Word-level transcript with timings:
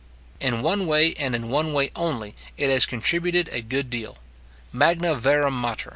In 0.39 0.63
one 0.63 0.87
way, 0.87 1.13
and 1.13 1.35
in 1.35 1.49
one 1.51 1.73
way 1.73 1.91
only, 1.95 2.33
it 2.57 2.71
has 2.71 2.87
contributed 2.87 3.47
a 3.51 3.61
good 3.61 3.91
deal. 3.91 4.17
Magna 4.73 5.13
virum 5.13 5.53
mater! 5.53 5.89